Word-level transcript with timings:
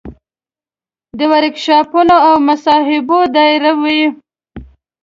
د 1.17 1.19
ورکشاپونو 1.33 2.15
او 2.27 2.35
مصاحبو 2.47 3.19
دایروي. 3.35 4.01